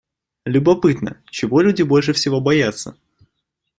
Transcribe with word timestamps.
Любопытно, 0.45 1.21
чего 1.29 1.61
люди 1.61 1.83
больше 1.83 2.13
всего 2.13 2.41
боятся? 2.41 2.97